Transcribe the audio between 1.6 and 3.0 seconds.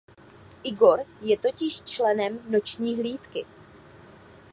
členem Noční